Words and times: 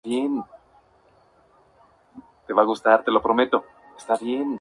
El 0.03 0.11
single 0.11 0.43
presentado 2.47 3.21
con 3.21 3.39
el 3.39 3.45
disco 3.51 3.63
fue 3.97 4.17
"Il 4.21 4.45
mostro". 4.45 4.49